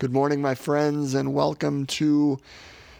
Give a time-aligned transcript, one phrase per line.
[0.00, 2.38] Good morning, my friends, and welcome to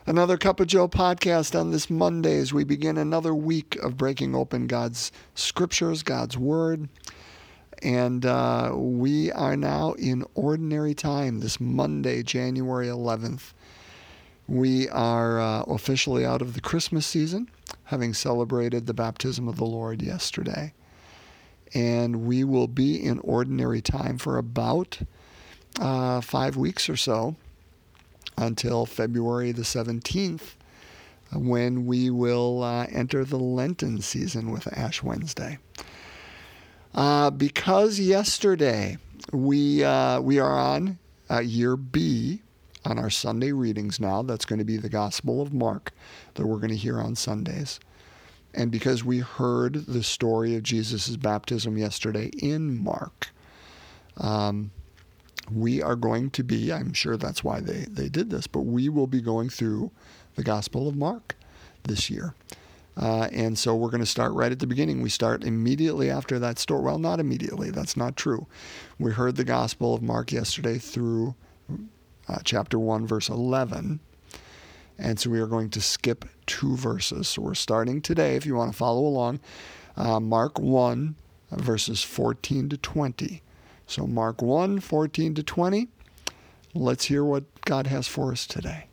[0.05, 4.35] another Cup of Joe podcast on this Monday as we begin another week of breaking
[4.35, 6.89] open God's scriptures, God's Word.
[7.85, 13.53] And uh, we are now in ordinary time this Monday, January 11th.
[14.49, 17.49] We are uh, officially out of the Christmas season,
[17.85, 20.75] having celebrated the baptism of the Lord yesterday.
[21.73, 24.99] And we will be in ordinary time for about
[25.79, 27.37] uh, five weeks or so
[28.37, 30.55] until February the 17th,
[31.33, 35.59] when we will uh, enter the Lenten season with Ash Wednesday.
[36.95, 38.97] Uh, because yesterday
[39.33, 40.99] we uh, we are on
[41.31, 42.41] uh, year B
[42.85, 44.23] on our Sunday readings now.
[44.23, 45.93] That's going to be the Gospel of Mark
[46.35, 47.79] that we're going to hear on Sundays.
[48.55, 53.29] And because we heard the story of Jesus' baptism yesterday in Mark,
[54.17, 54.71] um,
[55.51, 58.89] we are going to be, I'm sure that's why they, they did this, but we
[58.89, 59.91] will be going through
[60.35, 61.37] the Gospel of Mark
[61.85, 62.35] this year.
[62.97, 65.03] Uh, and so we're going to start right at the beginning.
[65.03, 66.83] We start immediately after that story.
[66.83, 67.71] Well, not immediately.
[67.71, 68.47] That's not true.
[68.99, 71.37] We heard the Gospel of Mark yesterday through
[72.29, 74.01] uh, chapter 1, verse 11.
[74.99, 77.29] And so we are going to skip two verses.
[77.29, 79.39] So we're starting today, if you want to follow along,
[79.97, 81.15] uh, Mark 1,
[81.53, 83.43] verses 14 to 20.
[83.89, 85.89] So, Mark 1 14 to 20.
[86.75, 88.87] Let's hear what God has for us today.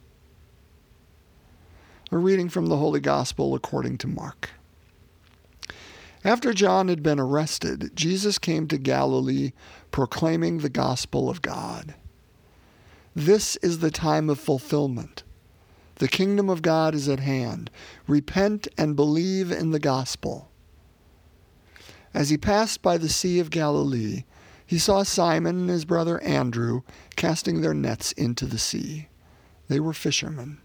[2.14, 4.52] A reading from the Holy Gospel according to Mark.
[6.24, 9.52] After John had been arrested, Jesus came to Galilee
[9.92, 11.96] proclaiming the gospel of God.
[13.14, 15.24] This is the time of fulfillment.
[15.96, 17.70] The kingdom of God is at hand.
[18.08, 20.50] Repent and believe in the gospel.
[22.14, 24.24] As he passed by the Sea of Galilee,
[24.66, 26.82] he saw Simon and his brother Andrew
[27.16, 29.08] casting their nets into the sea.
[29.68, 30.60] They were fishermen.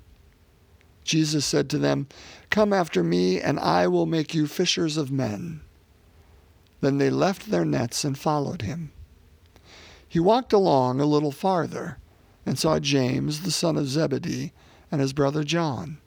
[1.04, 2.08] Jesus said to them,
[2.50, 5.60] Come after me, and I will make you fishers of men.
[6.80, 8.92] Then they left their nets and followed him.
[10.08, 11.98] He walked along a little farther
[12.46, 14.52] and saw James, the son of Zebedee,
[14.90, 15.98] and his brother John.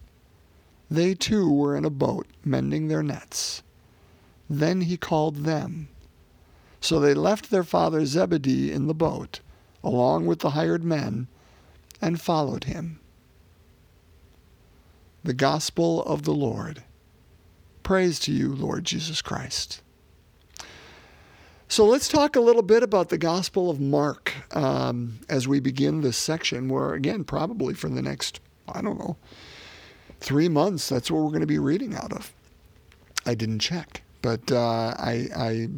[0.89, 3.63] They too were in a boat, mending their nets.
[4.49, 5.87] Then he called them.
[6.83, 9.39] So they left their father Zebedee in the boat,
[9.85, 11.27] along with the hired men,
[12.01, 12.99] and followed him.
[15.23, 16.83] The Gospel of the Lord.
[17.83, 19.81] Praise to you, Lord Jesus Christ.
[21.69, 26.01] So let's talk a little bit about the Gospel of Mark um, as we begin
[26.01, 29.15] this section, where, again, probably for the next, I don't know,
[30.19, 32.33] three months, that's what we're going to be reading out of.
[33.25, 35.69] I didn't check, but uh, I, I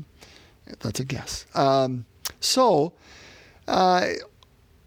[0.79, 1.45] that's a guess.
[1.53, 2.05] Um,
[2.39, 2.93] so,
[3.67, 4.07] uh,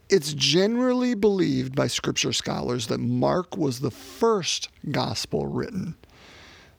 [0.08, 5.96] it's generally believed by scripture scholars that Mark was the first gospel written,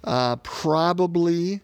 [0.04, 1.62] uh, probably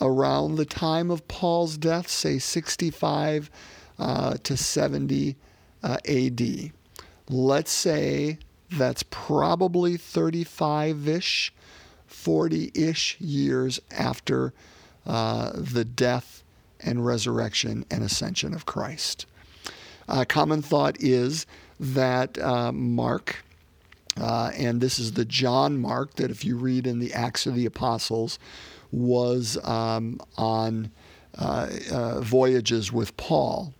[0.00, 3.50] around the time of Paul's death, say 65
[3.98, 5.36] uh, to 70
[5.82, 6.72] uh, AD.
[7.28, 8.38] Let's say
[8.70, 11.54] that's probably 35 ish,
[12.06, 14.52] 40 ish years after
[15.06, 16.37] uh, the death
[16.80, 19.26] and resurrection and ascension of Christ.
[20.08, 21.46] Uh, common thought is
[21.78, 23.44] that uh, Mark,
[24.20, 27.54] uh, and this is the John Mark that if you read in the Acts of
[27.54, 28.38] the Apostles,
[28.90, 30.90] was um, on
[31.38, 33.74] uh, uh, voyages with Paul.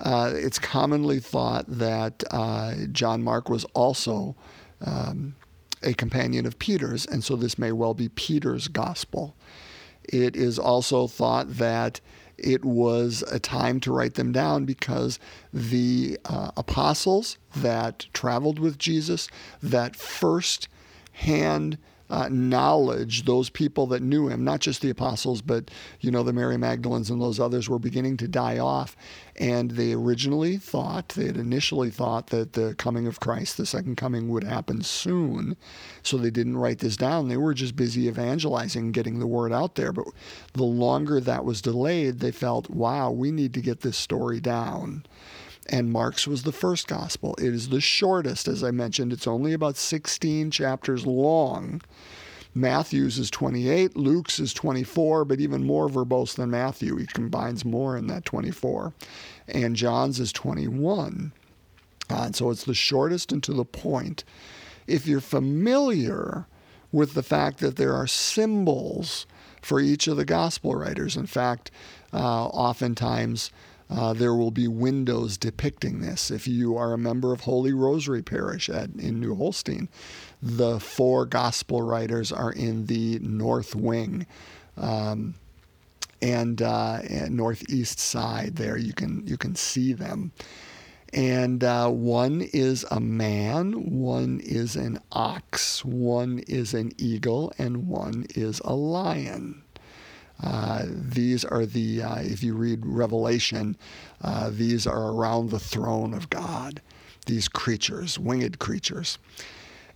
[0.00, 2.24] Uh, it's commonly thought that
[2.92, 4.34] John Mark was also
[4.84, 5.36] um,
[5.82, 9.36] a companion of Peter's, and so this may well be Peter's gospel.
[10.04, 12.00] It is also thought that
[12.40, 15.18] it was a time to write them down because
[15.52, 19.28] the uh, apostles that traveled with Jesus,
[19.62, 20.68] that first
[21.12, 21.78] hand
[22.10, 26.32] uh, knowledge, those people that knew him, not just the apostles, but you know the
[26.32, 28.96] Mary Magdalens and those others were beginning to die off,
[29.36, 33.96] and they originally thought, they had initially thought that the coming of Christ, the second
[33.96, 35.56] coming, would happen soon,
[36.02, 37.28] so they didn't write this down.
[37.28, 39.92] They were just busy evangelizing, getting the word out there.
[39.92, 40.06] But
[40.52, 45.04] the longer that was delayed, they felt, wow, we need to get this story down
[45.70, 47.34] and Mark's was the first gospel.
[47.38, 49.12] It is the shortest, as I mentioned.
[49.12, 51.80] It's only about 16 chapters long.
[52.52, 56.96] Matthew's is 28, Luke's is 24, but even more verbose than Matthew.
[56.96, 58.92] He combines more in that 24.
[59.46, 61.32] And John's is 21.
[62.10, 64.24] Uh, and so it's the shortest and to the point.
[64.88, 66.46] If you're familiar
[66.90, 69.26] with the fact that there are symbols
[69.62, 71.70] for each of the gospel writers, in fact,
[72.12, 73.52] uh, oftentimes
[73.90, 76.30] Uh, there will be windows depicting this.
[76.30, 79.88] If you are a member of Holy Rosary Parish at, in New Holstein,
[80.40, 84.26] the four gospel writers are in the north wing.
[84.76, 85.34] Um,
[86.22, 90.32] and, uh, and, northeast side there you can you can see them
[91.12, 97.88] and uh, one is a man one is an ox one is an eagle and
[97.88, 99.62] one is a lion
[100.42, 103.76] uh, these are the, uh, if you read Revelation,
[104.22, 106.80] uh, these are around the throne of God,
[107.26, 109.18] these creatures, winged creatures.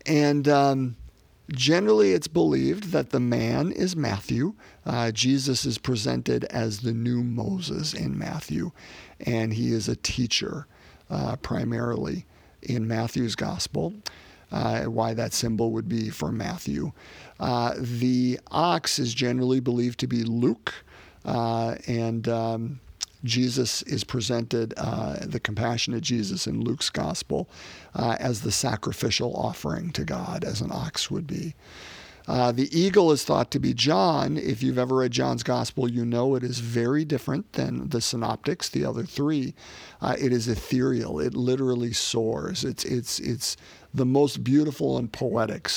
[0.07, 0.97] And um,
[1.51, 4.55] generally, it's believed that the man is Matthew.
[4.85, 8.73] Uh, Jesus is presented as the new Moses in Matthew,
[9.21, 10.67] and he is a teacher
[11.09, 12.27] uh, primarily
[12.63, 13.95] in Matthew's gospel.
[14.53, 16.93] Uh, why that symbol would be for Matthew.
[17.41, 20.73] Uh, the ox is generally believed to be Luke,
[21.25, 22.81] uh, and um,
[23.25, 27.49] Jesus is presented, uh, the compassionate Jesus in Luke's gospel,
[27.95, 31.55] uh, as the sacrificial offering to God, as an ox would be.
[32.27, 34.39] Uh, the eagle is thought to be John.
[34.39, 38.69] If you've ever read John's gospel, you know it is very different than the synoptics,
[38.69, 39.55] the other three.
[40.01, 41.21] Uh, it is ethereal.
[41.21, 42.65] It literally soars.
[42.65, 43.57] It's it's it's
[43.93, 45.69] the most beautiful and poetic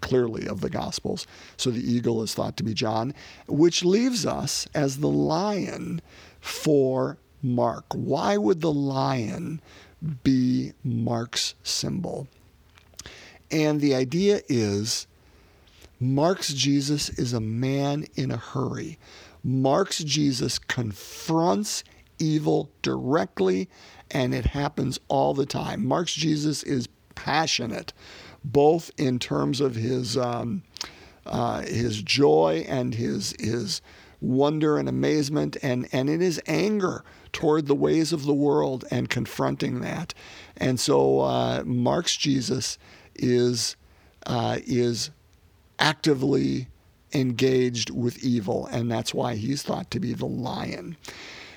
[0.00, 1.26] clearly of the Gospels.
[1.56, 3.14] So the eagle is thought to be John,
[3.46, 6.00] which leaves us as the lion
[6.40, 7.84] for Mark.
[7.92, 9.60] Why would the lion
[10.22, 12.28] be Mark's symbol?
[13.50, 15.06] And the idea is
[16.02, 18.98] Mark's Jesus is a man in a hurry.
[19.44, 21.84] Mark's Jesus confronts
[22.18, 23.68] evil directly,
[24.10, 25.86] and it happens all the time.
[25.86, 27.92] Mark's Jesus is passionate
[28.42, 30.64] both in terms of his um,
[31.24, 33.80] uh, his joy and his his
[34.20, 39.08] wonder and amazement, and and in his anger toward the ways of the world and
[39.08, 40.14] confronting that.
[40.56, 42.76] And so uh, Mark's Jesus
[43.14, 43.76] is
[44.26, 45.10] uh, is
[45.82, 46.68] actively
[47.12, 50.96] engaged with evil, and that's why he's thought to be the lion.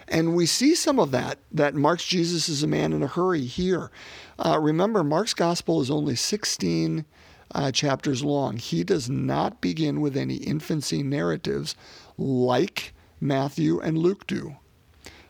[0.08, 3.46] And we see some of that, that Mark's Jesus is a man in a hurry
[3.46, 3.92] here.
[4.38, 7.06] Uh, remember, Mark's gospel is only 16
[7.54, 8.58] uh, chapters long.
[8.58, 11.76] He does not begin with any infancy narratives
[12.18, 14.56] like Matthew and Luke do.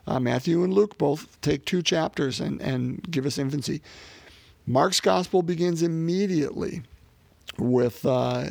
[0.08, 3.82] Uh, Matthew and Luke both take two chapters and, and give us infancy.
[4.66, 6.82] Mark's gospel begins immediately
[7.58, 8.46] with, uh,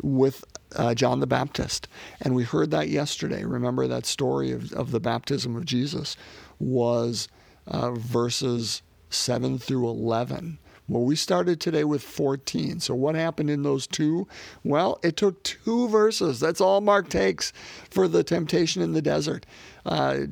[0.00, 0.44] with
[0.76, 1.88] uh, John the Baptist.
[2.20, 3.44] And we heard that yesterday.
[3.44, 6.16] Remember that story of, of the baptism of Jesus
[6.58, 7.28] was
[7.66, 10.58] uh, verses 7 through 11.
[10.88, 12.80] Well, we started today with 14.
[12.80, 14.26] So, what happened in those two?
[14.64, 16.40] Well, it took two verses.
[16.40, 17.52] That's all Mark takes
[17.88, 19.46] for the temptation in the desert.
[19.86, 20.22] Uh,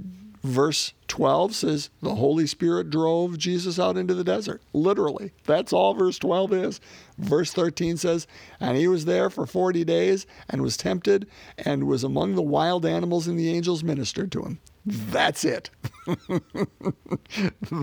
[0.42, 4.62] verse 12 says the Holy Spirit drove Jesus out into the desert.
[4.72, 5.32] Literally.
[5.44, 6.80] That's all verse 12 is.
[7.18, 8.26] Verse 13 says,
[8.58, 11.26] And he was there for 40 days and was tempted
[11.58, 14.60] and was among the wild animals, and the angels ministered to him.
[14.86, 15.68] That's it.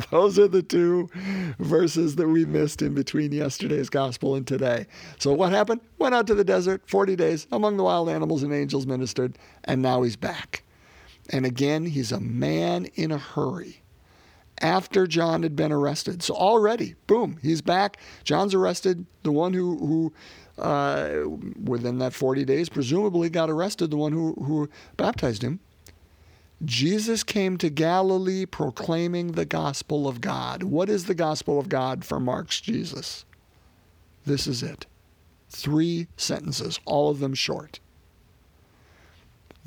[0.09, 1.09] Those are the two
[1.59, 4.87] verses that we missed in between yesterday's gospel and today.
[5.19, 5.81] So, what happened?
[5.99, 9.83] Went out to the desert, 40 days, among the wild animals, and angels ministered, and
[9.83, 10.63] now he's back.
[11.29, 13.83] And again, he's a man in a hurry
[14.61, 16.23] after John had been arrested.
[16.23, 17.97] So already, boom, he's back.
[18.23, 19.05] John's arrested.
[19.23, 21.29] The one who, who uh,
[21.63, 25.59] within that 40 days, presumably got arrested, the one who, who baptized him.
[26.65, 30.63] Jesus came to Galilee proclaiming the gospel of God.
[30.63, 33.25] What is the gospel of God for Mark's Jesus?
[34.25, 34.87] This is it.
[35.49, 37.79] Three sentences, all of them short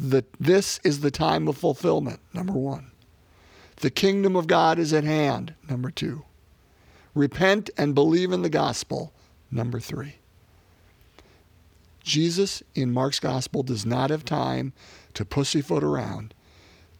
[0.01, 2.91] that this is the time of fulfillment, number one.
[3.77, 6.25] The kingdom of God is at hand, number two.
[7.15, 9.13] Repent and believe in the gospel,
[9.51, 10.15] number three.
[12.03, 14.73] Jesus in Mark's gospel does not have time
[15.13, 16.33] to pussyfoot around.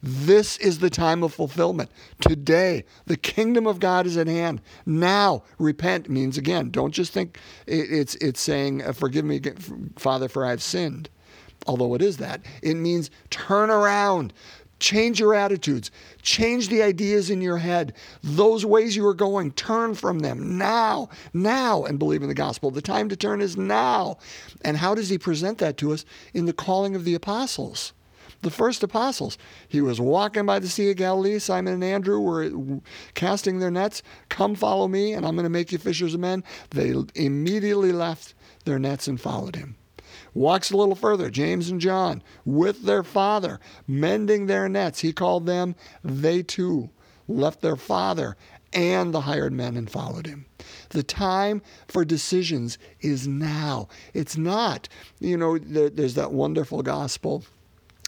[0.03, 1.89] This is the time of fulfillment.
[2.19, 4.61] Today, the kingdom of God is at hand.
[4.85, 9.41] Now, repent means again, don't just think it's, it's saying, uh, Forgive me,
[9.97, 11.09] Father, for I've sinned
[11.67, 12.41] although it is that.
[12.61, 14.33] It means turn around.
[14.79, 15.91] Change your attitudes.
[16.23, 17.93] Change the ideas in your head.
[18.23, 22.71] Those ways you are going, turn from them now, now, and believe in the gospel.
[22.71, 24.17] The time to turn is now.
[24.65, 26.03] And how does he present that to us?
[26.33, 27.93] In the calling of the apostles
[28.41, 29.37] the first apostles.
[29.67, 31.39] He was walking by the Sea of Galilee.
[31.39, 32.81] Simon and Andrew were
[33.13, 34.01] casting their nets.
[34.29, 36.43] Come follow me, and I'm going to make you fishers of men.
[36.71, 38.33] They immediately left
[38.65, 39.75] their nets and followed him.
[40.33, 45.01] Walks a little further, James and John, with their father, mending their nets.
[45.01, 46.89] He called them, they too
[47.27, 48.37] left their father
[48.73, 50.45] and the hired men and followed him.
[50.89, 53.89] The time for decisions is now.
[54.13, 54.87] It's not,
[55.19, 57.43] you know, there, there's that wonderful gospel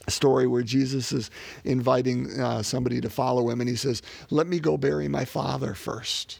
[0.07, 1.29] story where Jesus is
[1.63, 5.73] inviting uh, somebody to follow him and he says, Let me go bury my father
[5.73, 6.39] first.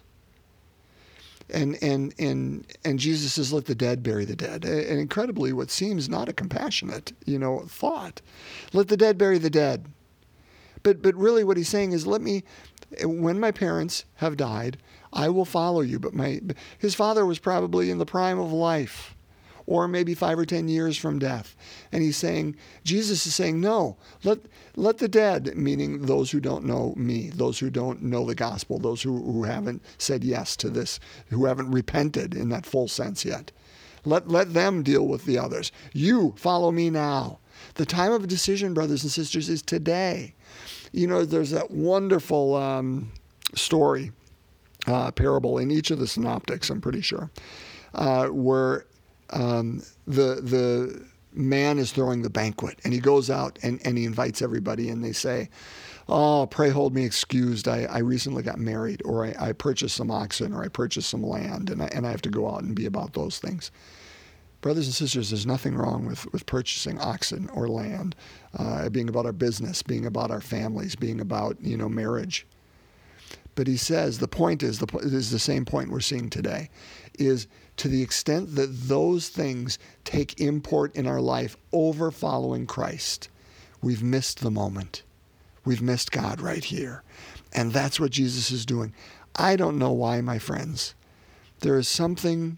[1.50, 4.66] And, and, and, and Jesus says, let the dead bury the dead.
[4.66, 8.22] And incredibly, what seems not a compassionate, you know, thought.
[8.72, 9.86] Let the dead bury the dead.
[10.82, 12.44] But, but really what he's saying is, let me,
[13.04, 14.78] when my parents have died,
[15.12, 16.00] I will follow you.
[16.00, 16.42] But my,
[16.78, 19.16] his father was probably in the prime of life
[19.66, 21.56] or maybe five or ten years from death.
[21.92, 24.40] And he's saying, Jesus is saying, no, let,
[24.76, 28.80] let the dead, meaning those who don't know me, those who don't know the gospel,
[28.80, 33.24] those who, who haven't said yes to this, who haven't repented in that full sense
[33.26, 33.52] yet.
[34.06, 35.72] Let, let them deal with the others.
[35.94, 37.40] You follow me now.
[37.76, 40.34] The time of decision, brothers and sisters, is today.
[40.92, 43.12] You know, there's that wonderful um,
[43.56, 44.12] story,
[44.88, 47.32] uh, parable in each of the synoptics, I'm pretty sure,
[47.96, 48.86] uh, where
[49.30, 54.06] um, the the man is throwing the banquet and he goes out and, and he
[54.06, 55.50] invites everybody and they say
[56.08, 57.68] oh pray hold me excused.
[57.68, 61.24] I, I recently got married or I, I purchased some oxen or i purchased some
[61.24, 63.72] land and I, and I have to go out and be about those things.
[64.62, 68.16] Brothers and sisters there's nothing wrong with, with purchasing oxen or land
[68.58, 72.46] uh, being about our business being about our families being about you know marriage
[73.56, 76.70] but he says the point is the is the same point we're seeing today
[77.20, 83.30] is to the extent that those things take import in our life over following Christ,
[83.82, 85.04] we've missed the moment.
[85.66, 87.04] We've missed God right here.
[87.54, 88.94] And that's what Jesus is doing.
[89.36, 90.94] I don't know why, my friends.
[91.62, 92.58] There is something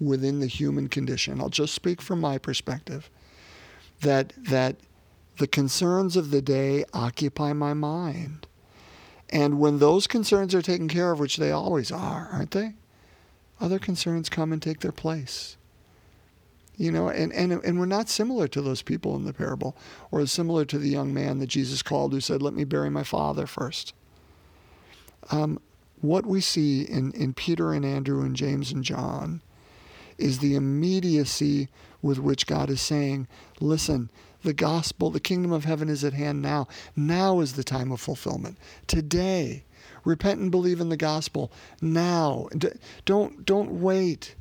[0.00, 1.40] within the human condition.
[1.40, 3.10] I'll just speak from my perspective
[4.00, 4.76] that that
[5.38, 8.46] the concerns of the day occupy my mind.
[9.30, 12.74] And when those concerns are taken care of, which they always are, aren't they?
[13.60, 15.56] other concerns come and take their place.
[16.76, 19.76] You know, and, and, and we're not similar to those people in the parable,
[20.12, 23.02] or similar to the young man that Jesus called who said, Let me bury my
[23.02, 23.94] father first.
[25.32, 25.60] Um,
[26.00, 29.42] what we see in, in Peter and Andrew and James and John
[30.18, 31.68] is the immediacy
[32.00, 33.26] with which God is saying,
[33.60, 34.08] Listen,
[34.48, 36.66] the gospel, the kingdom of heaven is at hand now.
[36.96, 38.56] Now is the time of fulfillment.
[38.86, 39.64] Today.
[40.04, 41.52] Repent and believe in the gospel
[41.82, 42.48] now.
[43.04, 44.34] Don't don't wait.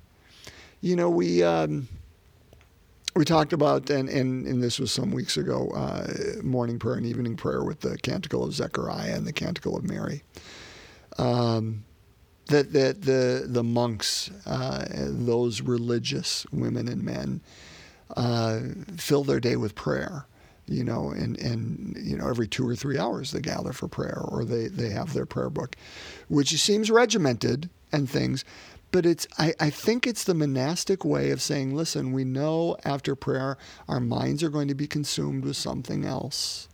[0.79, 1.43] You know we.
[1.43, 1.89] Um,
[3.15, 6.05] we talked about, and, and, and this was some weeks ago, uh,
[6.43, 10.21] morning prayer and evening prayer with the Canticle of Zechariah and the Canticle of Mary.
[11.17, 11.83] Um,
[12.49, 17.41] that, that the, the monks, uh, those religious women and men,
[18.15, 18.59] uh,
[18.97, 20.25] fill their day with prayer
[20.67, 24.19] you know, and, and you know, every two or three hours they gather for prayer
[24.27, 25.75] or they, they have their prayer book,
[26.27, 28.43] which seems regimented and things,
[28.91, 33.15] but it's I, I think it's the monastic way of saying, listen, we know after
[33.15, 36.67] prayer our minds are going to be consumed with something else.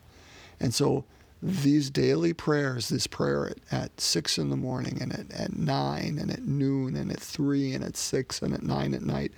[0.60, 1.06] And so
[1.42, 6.18] these daily prayers, this prayer at, at six in the morning and at, at nine
[6.20, 9.34] and at noon and at three and at six and at nine at night,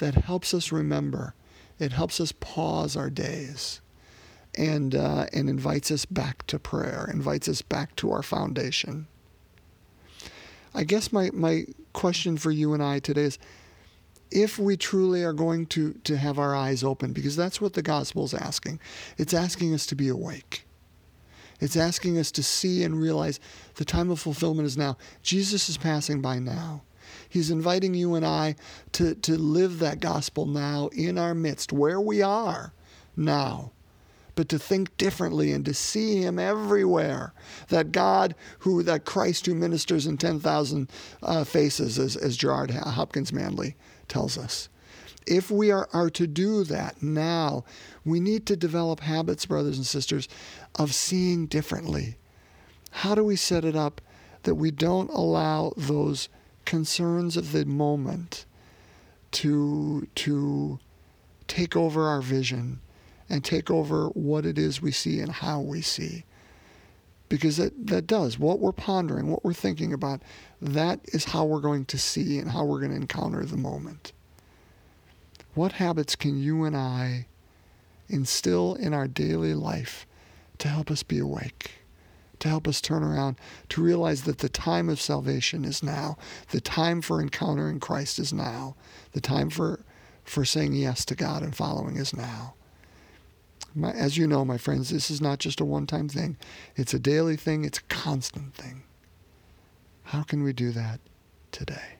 [0.00, 1.34] that helps us remember.
[1.78, 3.80] It helps us pause our days
[4.58, 9.06] and uh, and invites us back to prayer, invites us back to our foundation.
[10.74, 13.38] I guess my, my question for you and I today is
[14.30, 17.82] if we truly are going to, to have our eyes open, because that's what the
[17.82, 18.78] gospel is asking.
[19.18, 20.66] It's asking us to be awake.
[21.60, 23.40] It's asking us to see and realize
[23.74, 24.96] the time of fulfillment is now.
[25.22, 26.82] Jesus is passing by now.
[27.28, 28.56] He's inviting you and I
[28.92, 32.72] to, to live that gospel now in our midst, where we are
[33.16, 33.72] now
[34.40, 37.34] but to think differently and to see Him everywhere.
[37.68, 40.90] That God, who, that Christ who ministers in 10,000
[41.22, 43.76] uh, faces, as, as Gerard Hopkins Manley
[44.08, 44.70] tells us.
[45.26, 47.64] If we are, are to do that now,
[48.02, 50.26] we need to develop habits, brothers and sisters,
[50.76, 52.16] of seeing differently.
[52.90, 54.00] How do we set it up
[54.44, 56.30] that we don't allow those
[56.70, 58.46] concerns of the moment
[59.32, 60.78] to, to
[61.46, 62.80] take over our vision?
[63.30, 66.24] and take over what it is we see and how we see.
[67.28, 68.40] Because that, that does.
[68.40, 70.20] What we're pondering, what we're thinking about,
[70.60, 74.12] that is how we're going to see and how we're going to encounter the moment.
[75.54, 77.26] What habits can you and I
[78.08, 80.06] instill in our daily life
[80.58, 81.79] to help us be awake?
[82.40, 83.36] To help us turn around,
[83.68, 86.16] to realize that the time of salvation is now.
[86.50, 88.76] The time for encountering Christ is now.
[89.12, 89.80] The time for
[90.24, 92.54] for saying yes to God and following is now.
[93.74, 96.36] My, as you know, my friends, this is not just a one time thing,
[96.76, 98.82] it's a daily thing, it's a constant thing.
[100.04, 101.00] How can we do that
[101.52, 101.98] today?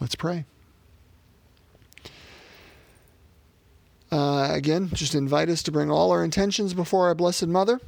[0.00, 0.44] Let's pray.
[4.10, 7.80] Uh, again, just invite us to bring all our intentions before our Blessed Mother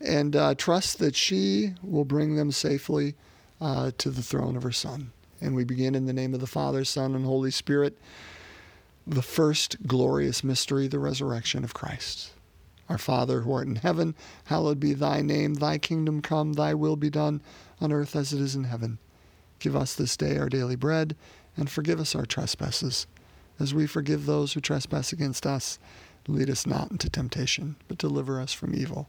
[0.00, 3.14] and uh, trust that she will bring them safely
[3.60, 5.12] uh, to the throne of her Son.
[5.40, 7.98] And we begin in the name of the Father, Son, and Holy Spirit,
[9.06, 12.32] the first glorious mystery, the resurrection of Christ.
[12.88, 14.14] Our Father who art in heaven,
[14.44, 15.54] hallowed be thy name.
[15.54, 17.42] Thy kingdom come, thy will be done
[17.80, 18.98] on earth as it is in heaven.
[19.58, 21.16] Give us this day our daily bread,
[21.56, 23.06] and forgive us our trespasses,
[23.58, 25.78] as we forgive those who trespass against us.
[26.26, 29.08] Lead us not into temptation, but deliver us from evil.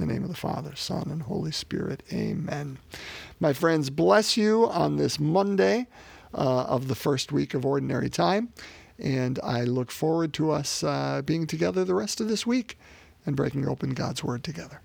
[0.00, 2.02] In the name of the Father, Son, and Holy Spirit.
[2.10, 2.78] Amen.
[3.38, 5.88] My friends, bless you on this Monday
[6.32, 8.50] uh, of the first week of Ordinary Time.
[8.98, 12.78] And I look forward to us uh, being together the rest of this week
[13.26, 14.80] and breaking open God's Word together.